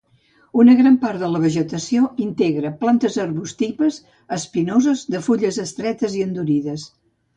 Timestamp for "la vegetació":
1.33-2.07